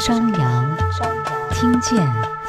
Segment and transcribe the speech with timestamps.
[0.00, 0.64] 张扬，
[1.50, 2.39] 听见。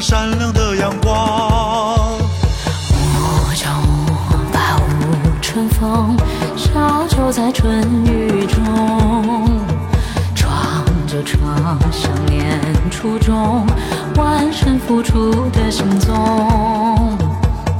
[0.00, 2.18] 闪亮的阳光。
[2.88, 4.08] 无酒无
[4.50, 4.80] 把无
[5.42, 6.16] 春风，
[6.56, 9.60] 小酒在春雨中。
[10.34, 12.58] 闯就闯，想念
[12.90, 13.66] 初衷，
[14.16, 17.18] 万身付出的行踪。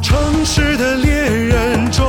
[0.03, 2.07] 城市的猎人中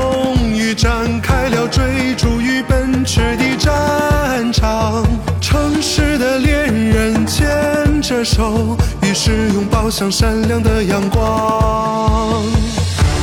[8.23, 8.77] 手。
[9.02, 12.44] 于是拥抱像闪亮的阳光。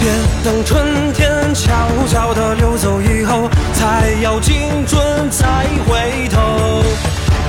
[0.01, 0.11] 别
[0.45, 1.73] 等春天悄
[2.07, 4.55] 悄地溜走以后，才要精
[4.87, 5.47] 准再
[5.87, 6.83] 回头。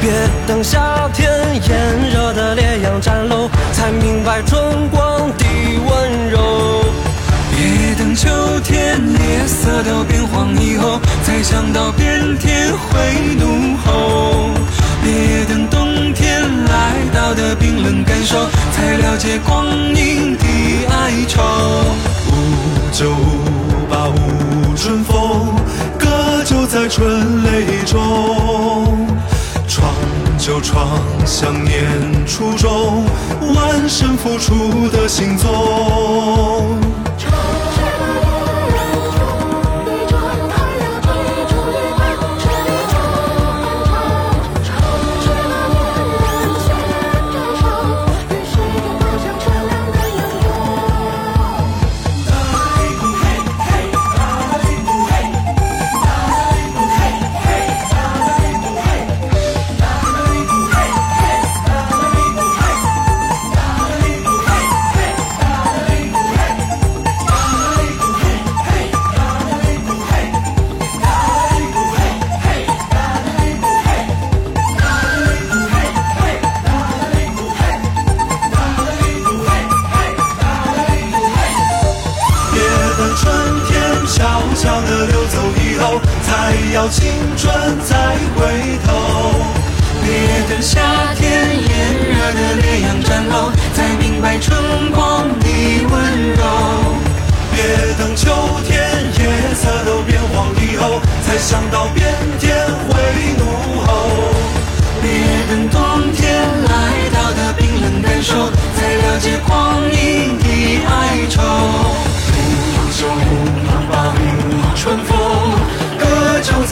[0.02, 0.11] 别
[0.47, 1.30] 等夏天
[1.67, 5.45] 炎热的烈阳展露，才明白春光的
[5.86, 6.86] 温柔。
[7.52, 8.30] 别等秋
[8.64, 14.50] 天叶色都变黄以后，才想到变天会怒吼。
[15.10, 20.46] 别等冬天来到的冰冷感受，才了解光阴的
[20.88, 21.42] 哀愁。
[22.28, 22.32] 无
[22.92, 25.56] 就无把无春风，
[25.98, 29.08] 歌就在春雷中。
[29.68, 29.92] 闯
[30.38, 31.88] 就闯，想念
[32.28, 33.04] 初衷，
[33.56, 36.80] 万身付出的行踪。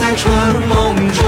[0.08, 0.32] 在春
[0.68, 1.27] 梦中，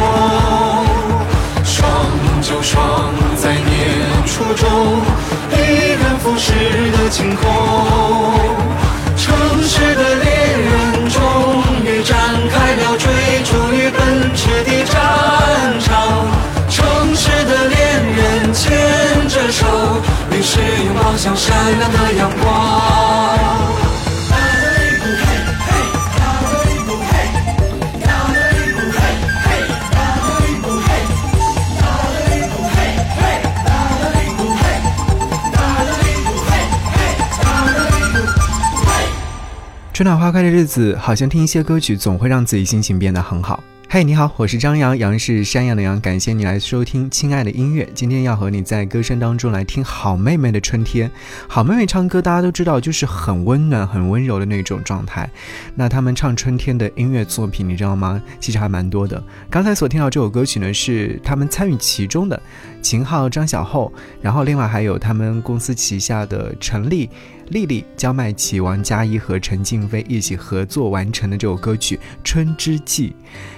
[40.00, 43.62] 春暖花开的日子，好像听一些歌曲总会让自己心情变得很好。
[43.86, 47.86] 嘿，你好，我是张扬，杨是山羊的羊，感谢你来收听亲爱的音乐。
[47.92, 51.10] 今天要和你在歌声当中来听好妹妹的春天。
[51.46, 55.28] 好妹妹唱歌，大家都知道就是很温暖、很温柔的那种状态。
[55.74, 58.22] 那他们唱春天的音乐作品，你知道吗？
[58.40, 59.22] 其实还蛮多的。
[59.50, 62.40] 刚才所听到这首歌曲呢，是他们参与其中的
[62.80, 63.92] 秦昊、张小厚，
[64.22, 67.10] 然后另外还有他们公司旗下的陈丽。
[67.50, 73.08] 丽丽、焦麦琪、王嘉怡和陈静飞一起合作完成的这首歌曲《春之祭》。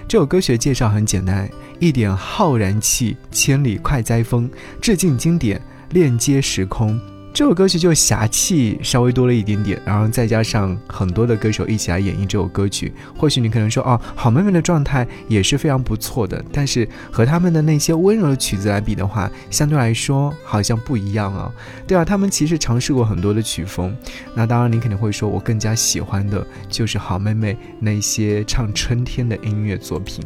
[0.08, 1.48] 这首歌曲的介绍很简单：
[1.78, 4.50] 一点浩然气，千里快哉风，
[4.80, 5.60] 致敬经典，
[5.90, 6.98] 链接时空。
[7.34, 21.50] 这首歌曲就侠气稍微多了一点点，然后再加上很多的歌手一起来演绎这首歌曲，或许你可能说哦，好妹妹的状态也是非常不错的，但是和他们的那些温柔的曲子来比的话，相对来说好像不一样啊。
[21.86, 23.96] 对啊，他们其实尝试过很多的曲风，
[24.34, 30.22] 那当然你肯定会说，我更加喜欢的就是好妹妹那些唱春天的音乐作品。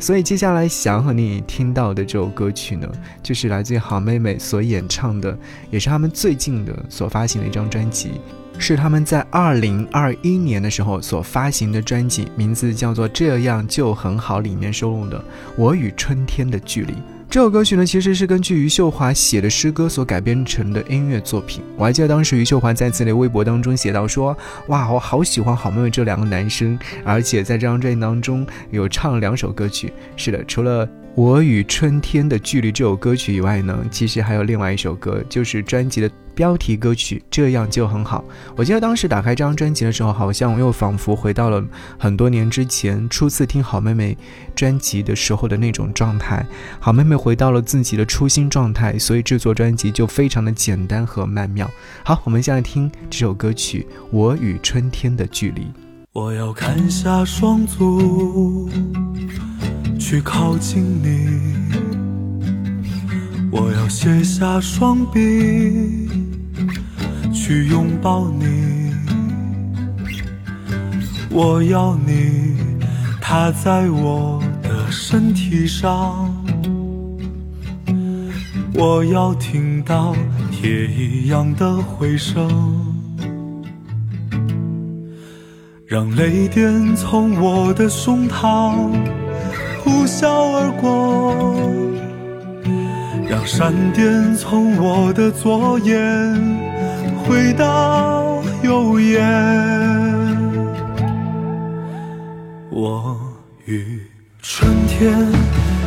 [0.00, 2.90] 所以接下来想和你听到的这首歌曲呢，
[3.22, 5.38] 就是来自于好妹妹所演唱的，
[5.70, 6.47] 也是他们最近。
[6.64, 8.20] 的所发行的一张专辑，
[8.58, 15.18] 是他们在二零二一年的时候所发行的专辑，名字叫做《这样就很好》，里面收录的
[15.56, 16.92] 《我与春天的距离》
[17.30, 21.62] 这首歌曲呢，其实是根据余秀华写的诗歌所改编成的音乐作品。
[21.76, 24.34] 我还记得当时余秀华在自己的微博当中写到说
[24.68, 30.88] ：“哇，我好喜欢好妹妹这两个男生，而且在这张专辑当中有唱两首歌曲。”是的，除了。
[31.14, 36.08] 我与春天的距离这首歌曲以外呢，其实还有另外一首歌，就是专辑的
[36.38, 38.24] 标题歌曲，这样就很好。
[38.54, 41.60] 我记得当时打开这张专辑的时候，好像我又仿佛回到了
[41.98, 44.16] 很多年之前初次听好妹妹
[44.54, 46.46] 专辑的时候的那种状态。
[46.78, 51.68] 好妹妹回到了自己的初心状态，所以制作专辑就非常的简单和曼妙。
[52.04, 55.62] 好，我们现在听这首歌曲《我与春天的距离》。
[56.12, 58.70] 我要看下双足。
[60.00, 61.28] 去靠近你，
[63.50, 66.07] 我要卸下双臂，
[67.48, 68.92] 去拥抱你。
[71.30, 72.58] 我要你
[73.22, 76.30] 踏在我的身体上，
[78.74, 80.14] 我要听到
[80.50, 82.46] 铁一样的回声，
[85.86, 88.92] 让雷电从我的胸膛。
[89.82, 91.34] 呼啸而过，
[93.26, 96.57] 让闪电从我的左眼
[97.28, 99.22] 回到右眼。
[102.70, 103.14] 我
[103.66, 104.00] 与
[104.40, 105.14] 春天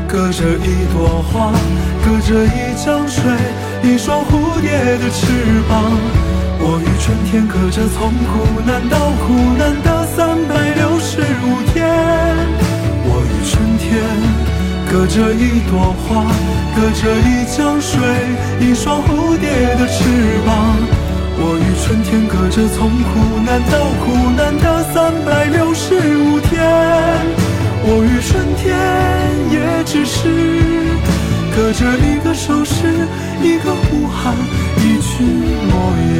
[0.07, 1.51] 隔着一朵花，
[2.05, 3.23] 隔着一江水，
[3.81, 5.25] 一双蝴蝶的翅
[5.67, 5.81] 膀。
[6.63, 11.89] 我与春天隔着从苦难到苦难的三百六十五天。
[13.03, 13.89] 我与春天，
[14.91, 16.29] 隔着一朵花，
[16.75, 17.97] 隔着一江水，
[18.59, 19.49] 一双蝴蝶
[19.79, 19.97] 的翅
[20.45, 21.00] 膀。
[21.38, 23.10] 我与春天隔着从苦
[23.45, 23.74] 难到
[24.04, 26.51] 苦难的三百六十五天。
[27.83, 28.68] 我与春天
[29.50, 30.19] 也只是
[31.56, 33.07] 隔着一个手势，
[33.42, 34.36] 一个呼喊，
[34.78, 35.24] 一句
[35.68, 35.74] 诺
[36.13, 36.19] 言。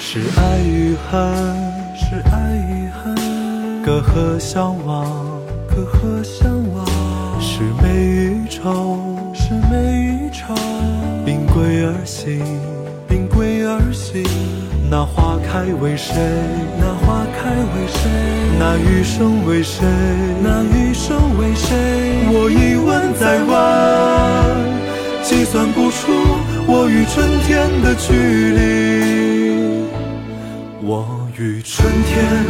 [0.00, 1.12] 是爱与恨，
[1.96, 2.36] 是爱
[2.68, 5.04] 与恨，隔河相望，
[5.68, 6.84] 隔河相望。
[7.40, 8.98] 是美愁，
[9.34, 10.54] 是美与愁。
[11.24, 12.42] 并归而行，
[13.08, 14.22] 并归而行。
[14.90, 16.14] 那花开为谁？
[16.78, 18.10] 那花开为谁？
[18.58, 19.86] 那余生为谁？
[20.42, 21.74] 那余生为谁？
[22.30, 23.52] 我一问再问，
[25.22, 26.12] 计算不出
[26.66, 28.12] 我与春天的距
[28.52, 28.60] 离。
[30.82, 31.06] 我
[31.38, 32.44] 与春天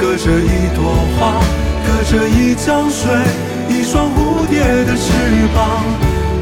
[0.00, 0.80] 隔着一朵
[1.18, 1.38] 花，
[1.86, 3.12] 隔着一江水，
[3.68, 4.16] 一双蝴
[4.50, 5.12] 蝶的翅
[5.54, 5.84] 膀。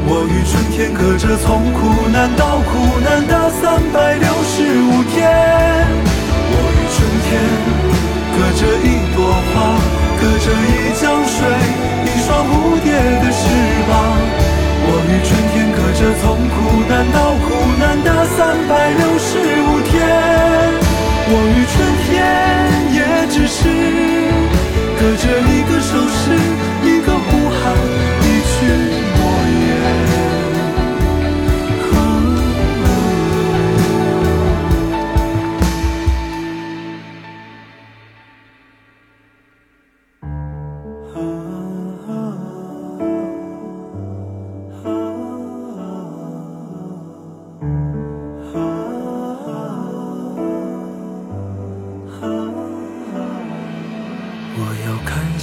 [0.09, 6.16] 我与春天隔着从苦难到苦难的三百六十五天。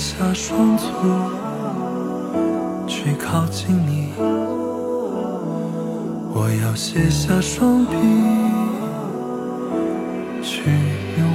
[0.04, 0.84] 下双足
[2.87, 4.12] 去靠近你，
[6.34, 7.96] 我要卸下双臂
[10.42, 10.70] 去
[11.18, 11.33] 拥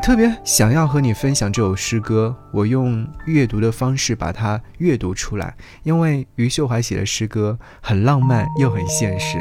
[0.00, 9.38] 特别想要和你分享这首诗歌，我用阅读的方式把它阅读出来，因为余秀华写的诗歌很浪漫又很现实。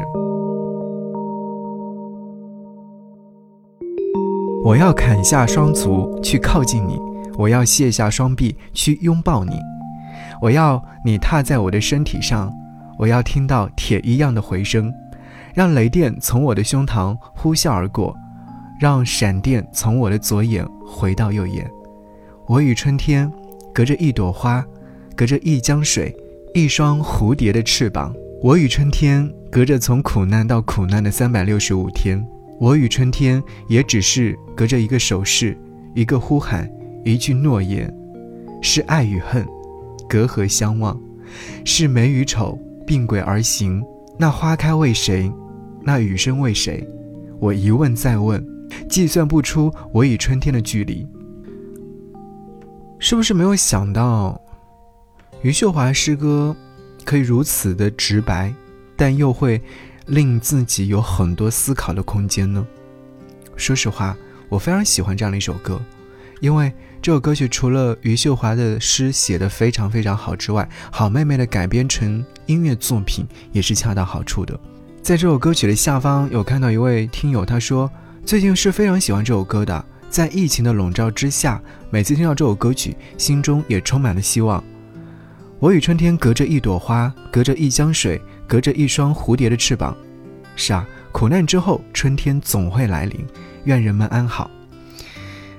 [4.66, 7.00] 我要砍下双足去靠近你，
[7.38, 9.54] 我要卸下双臂去拥抱你，
[10.42, 12.51] 我要你踏在我的身体上，
[12.98, 14.94] 我要听到铁一样的回声，
[15.56, 18.13] 让雷电从我的胸膛呼啸而过。
[18.79, 21.69] 让闪电从我的左眼回到右眼。
[22.48, 23.31] 我与春天
[23.74, 24.65] 隔着一朵花，
[25.15, 26.15] 隔着一江水，
[26.53, 28.15] 一双蝴蝶的翅膀。
[28.41, 32.25] 我与春天隔着从苦难到苦难的三百六十五天。
[32.57, 35.57] 我与春天也只是隔着一个手势，
[35.93, 36.69] 一个呼喊，
[37.03, 37.93] 一句诺言。
[38.62, 39.45] 是爱与恨，
[40.07, 40.98] 隔河相望；
[41.65, 43.83] 是美与丑，并轨而行。
[44.17, 45.31] 那花开为谁？
[45.81, 46.86] 那雨声为谁？
[47.39, 48.45] 我一问再问。
[48.89, 51.07] 计算不出我与春天的距离，
[52.99, 54.39] 是不是没有想到，
[55.41, 56.55] 余秀华诗歌
[57.05, 58.53] 可以如此的直白，
[58.95, 59.61] 但又会
[60.07, 62.65] 令自己有很多思考的空间呢？
[63.55, 64.17] 说实话，
[64.49, 65.79] 我非常喜欢这样的一首歌，
[66.41, 66.71] 因为
[67.01, 74.59] 这首歌曲除了余秀华的诗写得非常非常好之外，好妹妹的改编成音乐作品也是恰到好处的。
[75.01, 77.89] 在这首歌曲的下方有看到一位听友，他说。
[78.25, 81.59] 最近是非常喜欢这首歌的，在疫情的笼罩之下，
[81.89, 84.63] 每次听到这首歌曲，心中也充满了希望。
[85.57, 89.97] 我与春天隔着一朵花，隔着一江水，隔着一双蝴蝶的翅膀。
[90.55, 93.25] 是啊，苦难之后，春天总会来临。
[93.63, 94.49] 愿人们安好。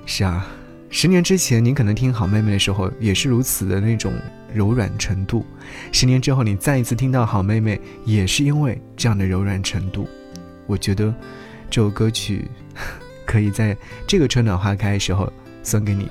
[0.05, 0.47] 是啊，
[0.89, 4.13] 十年之前，你可能听好妹妹的时候，也是如此的那种
[4.53, 5.45] 柔软程度。
[5.91, 10.07] 十年之后，你再一次听到好妹妹，也是因为这样的柔软程度。
[10.67, 11.13] 我觉得。
[11.71, 12.47] 这首歌曲
[13.25, 13.75] 可以在
[14.05, 15.31] 这个春暖花开的时候
[15.63, 16.07] 送给你。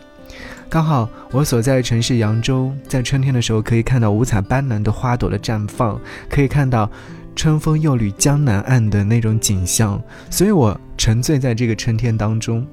[0.70, 6.00] 刚好我所在的城市扬州，在春天的时候可以看到五彩斑斓的花朵的绽放，
[6.30, 6.90] 可以看到
[7.36, 10.00] 春风又绿江南岸的那种景象，
[10.30, 12.66] 所以我沉醉在这个春天当中。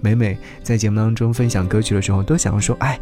[0.00, 2.98] 每每在节目当中分享歌曲的时候，都想要说：“哎，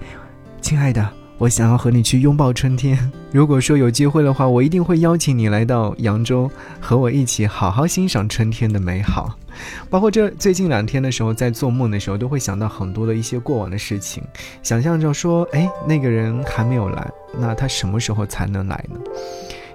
[0.60, 1.08] 亲爱的。”
[1.40, 2.98] 我想要和你去拥抱春天。
[3.32, 9.34] 如果说有机会的话，我一定会邀请你来到扬州，和我一起好好欣赏春天的美好。
[9.88, 14.22] 包括这最近两天的时候，在做梦的时候，都会想到很多的一些过往的事情，
[14.62, 19.00] 想象着说：哎，那个人还没有来，那他什么时候才能来呢？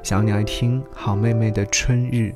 [0.03, 2.31] 想要你来听好妹妹的《春日》。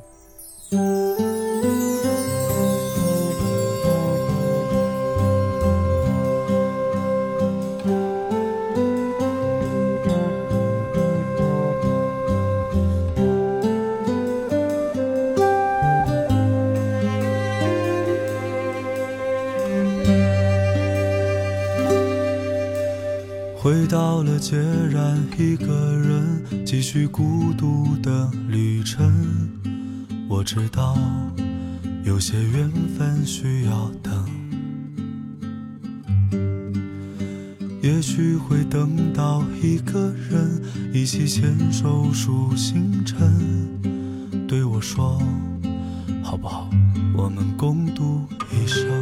[23.62, 24.56] 回到了孑
[24.90, 29.50] 然一个人，继续孤独的旅程。
[30.30, 30.96] 我知道
[32.02, 34.26] 有些缘分需要等，
[37.82, 40.62] 也许会等到一个人
[40.94, 43.78] 一起牵手数星辰，
[44.48, 45.20] 对我说
[46.22, 46.70] 好不好？
[47.14, 48.99] 我们共度一生。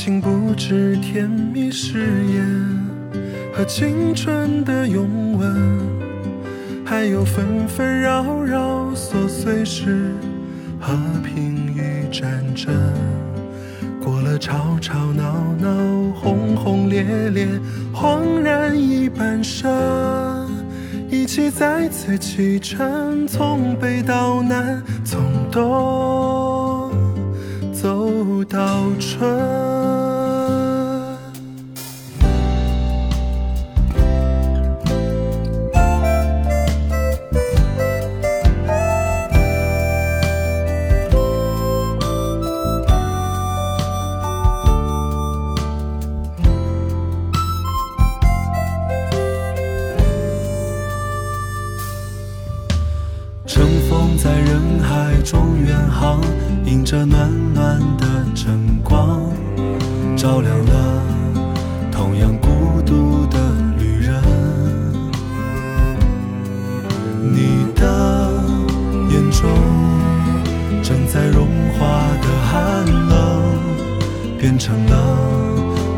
[0.00, 2.46] 情不止甜蜜誓言
[3.52, 5.52] 和青春的拥吻，
[6.86, 10.12] 还有纷纷扰扰琐碎事，
[10.78, 12.72] 和平与战争。
[14.00, 15.68] 过了吵吵闹闹，
[16.14, 17.48] 轰轰烈烈，
[17.92, 20.48] 恍然一半生，
[21.10, 26.37] 一起再次启程，从北到南，从东
[28.48, 30.07] 到春。
[54.40, 56.20] 人海中远航
[56.64, 59.20] 迎着暖暖的晨光，
[60.16, 61.02] 照亮了
[61.90, 63.38] 同样孤独的
[63.78, 64.22] 旅人。
[67.32, 68.32] 你的
[69.10, 69.48] 眼中
[70.82, 71.46] 正在融
[71.78, 71.86] 化
[72.22, 73.42] 的寒冷，
[74.38, 75.16] 变成了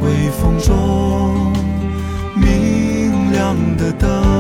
[0.02, 1.52] 微风中
[2.35, 4.39] 明亮的灯。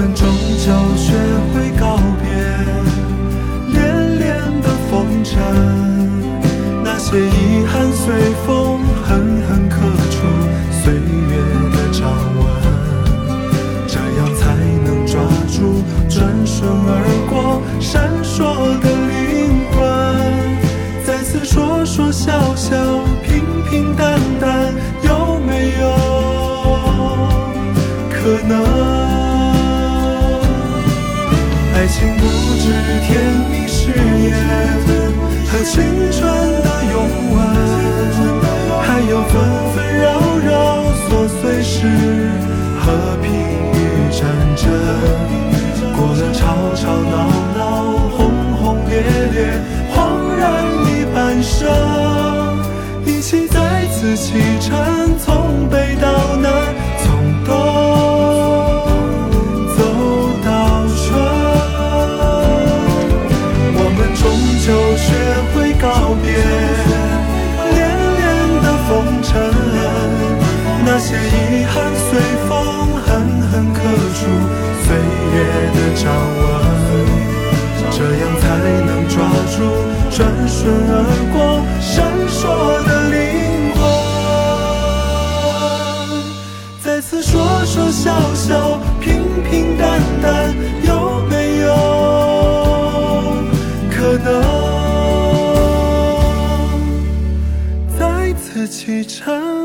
[0.00, 0.24] 我们终
[0.56, 1.12] 究学
[1.52, 2.32] 会告别，
[3.68, 5.36] 恋恋的风尘，
[6.82, 9.76] 那些遗憾随风狠狠刻
[10.08, 10.16] 出
[10.80, 11.36] 岁月
[11.74, 12.00] 的掌
[12.34, 12.42] 纹，
[13.86, 15.20] 这样才能抓
[15.52, 19.78] 住转瞬而过闪烁的灵魂，
[21.04, 22.74] 再次说说笑笑，
[23.22, 25.84] 平平淡淡有没有？
[28.08, 28.79] 可能。
[32.00, 32.24] 情不
[32.56, 32.64] 知
[33.06, 33.08] 甜
[33.50, 34.32] 蜜誓言
[35.46, 36.18] 和青春
[36.62, 36.96] 的拥
[37.36, 37.38] 吻，
[38.80, 39.30] 还有纷
[39.74, 40.48] 纷扰扰
[40.94, 41.76] 琐碎事，
[42.80, 42.82] 和
[43.20, 43.28] 平
[43.74, 43.76] 与
[44.18, 44.18] 战
[44.56, 44.64] 争。
[45.94, 46.40] 过了吵
[46.74, 47.14] 吵闹
[47.58, 47.60] 闹，
[48.16, 48.18] 轰
[48.54, 48.92] 轰烈
[49.34, 49.36] 烈，
[49.94, 49.94] 恍
[50.38, 51.68] 然一半生，
[53.04, 54.72] 一起再次启程，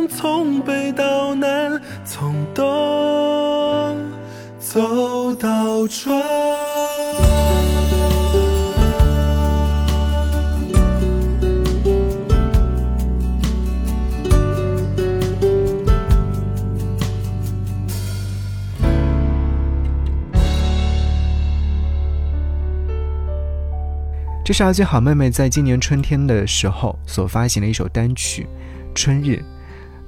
[0.08, 2.64] 从北到南，从东
[4.60, 6.16] 走到春。
[24.44, 28.44] 这是阿最好妹妹在今年春天的时候所发行的一首单曲
[28.94, 29.44] 《春日》。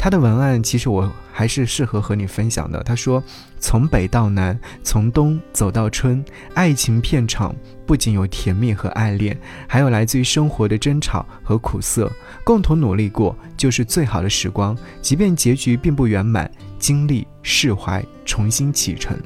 [0.07, 2.81] 他的文案其实我还是适合和你分享的。
[2.81, 3.21] 他说
[3.59, 7.53] ：“从北到南，从冬走到春，爱情片场
[7.85, 12.09] 不仅有甜蜜和爱恋，还有来自于生活的争吵和苦涩。
[12.45, 14.77] 共同努力过，就是最好的时光。
[15.01, 19.19] 即便结局并不圆满，经历释怀，重新启程。”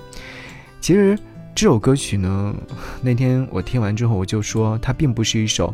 [0.81, 1.15] 其实。
[1.53, 2.55] 这首歌曲呢，
[3.03, 5.71] 那天我听完之后，我就说它并不是一首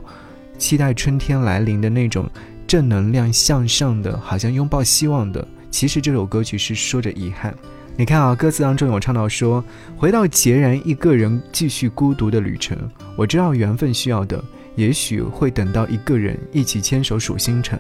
[0.58, 2.28] 期待春天来临的那种
[2.68, 5.48] 正能量向上的，好像拥抱希望的。
[5.72, 7.56] 其实这首歌曲是说着遗憾。
[7.96, 9.64] 你看啊，歌词当中有唱到说，
[9.96, 12.78] 回到孑然一个人继续孤独的旅程。
[13.16, 14.44] 我知道缘分需要的，
[14.76, 17.80] 也许会等到一个人一起牵手数星辰。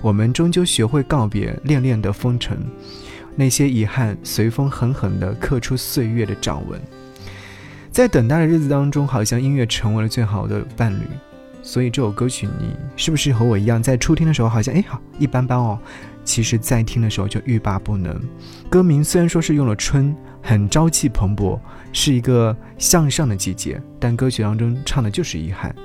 [0.00, 2.56] 我们终究学会告别恋恋的风尘，
[3.34, 6.80] 那些遗憾随风狠狠地刻出岁月的掌纹。
[7.90, 11.02] 在等待的日子当中，好像音乐成为了最好的伴侣。
[11.68, 15.78] 所以这首歌曲，你是不是和我一样，在初听的时候好像哎好一般般哦？
[16.24, 18.18] 其实，在听的时候就欲罢不能。
[18.70, 21.60] 歌名虽然说是用了春，很朝气蓬勃，
[21.92, 25.76] 是一个向上的季节，但歌曲当中唱的就是遗憾。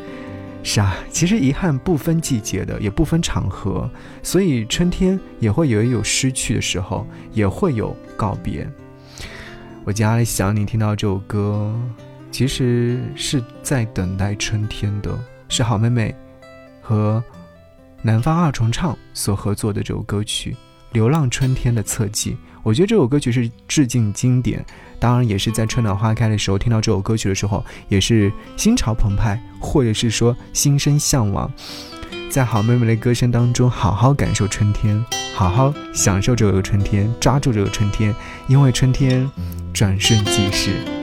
[0.64, 3.90] 是啊，其实遗憾不分季节的，也不分场合，
[4.22, 8.66] 所以春天也会有有失去的时候，也会有告别。
[9.84, 11.78] 我家里想你听到这首歌，
[12.32, 15.20] 其实是在等待春天的，
[15.54, 16.16] 是好妹妹
[16.82, 17.24] 和
[18.02, 20.52] 南方二重唱所合作的这首歌曲
[20.94, 22.32] 《流浪春天的侧记》。
[22.64, 24.66] 我觉得这首歌曲是致敬经典，
[25.00, 31.48] 当然也是在春暖花开的时候听到这首歌曲的时候，也是心潮澎湃，或者是说心生向往。
[32.32, 38.12] 在好妹妹的歌声当中，好好感受春天，好好享受这个春天，抓住这个春天，
[38.48, 39.30] 因为春天
[39.72, 41.03] 转瞬即逝。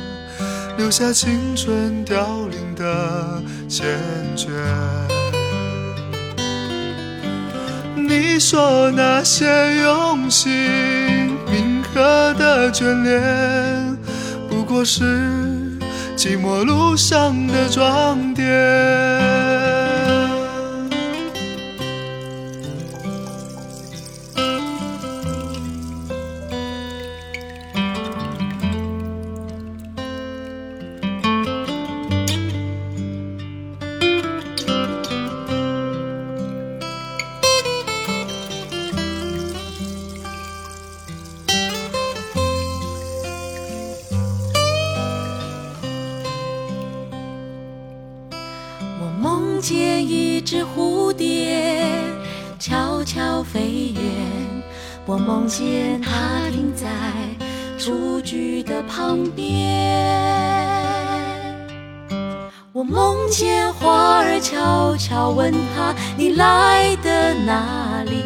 [0.81, 3.39] 留下青春凋零的
[3.69, 3.83] 缱
[4.35, 4.47] 绻。
[7.95, 9.45] 你说那些
[9.77, 10.49] 用心
[11.51, 13.95] 铭刻的眷恋，
[14.49, 15.03] 不过是。
[16.17, 18.47] 寂寞路上的装点。
[55.05, 56.87] 我梦见它停在
[57.77, 59.51] 雏菊的旁边。
[62.71, 68.23] 我梦见花儿悄悄问他：你来的哪里？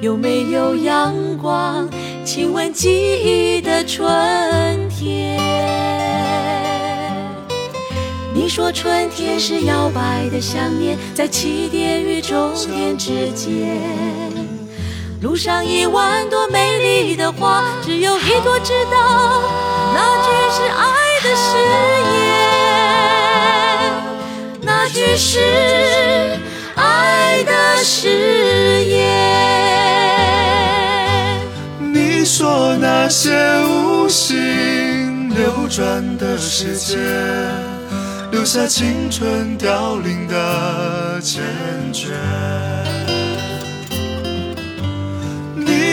[0.00, 1.88] 有没有阳光？
[2.24, 4.06] 亲吻记忆的春
[4.88, 5.40] 天。
[8.34, 14.37] 你说春天是摇摆的想念，在起点与终点之间。
[15.20, 19.42] 路上一万朵美丽的花，只有一朵知道，
[19.92, 20.86] 那句是爱
[21.24, 21.58] 的誓
[22.14, 22.28] 言，
[24.62, 25.40] 那句是
[26.76, 27.52] 爱的
[27.82, 28.96] 誓言。
[31.92, 33.32] 你说那些
[33.64, 36.96] 无心流转的时间，
[38.30, 41.40] 留下青春凋零的缱
[41.92, 42.12] 绻。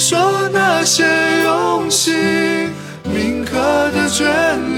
[0.00, 1.04] 说那些
[1.42, 2.70] 用心
[3.04, 3.52] 铭刻
[3.90, 4.24] 的眷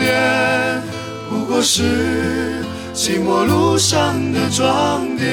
[0.01, 0.83] 恋，
[1.31, 5.29] 不过是寂寞路上的装点。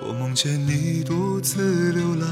[0.00, 2.26] 我梦见你独自流浪，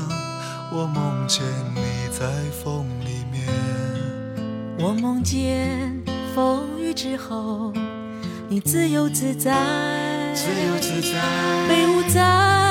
[0.73, 2.27] 我梦见你在
[2.65, 3.45] 风里面。
[4.79, 5.93] 我梦见
[6.35, 7.71] 风雨之后，
[8.49, 9.53] 你自由自在，
[10.35, 12.66] 自由自在，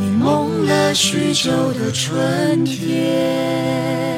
[0.00, 4.17] 你梦了许久的春天。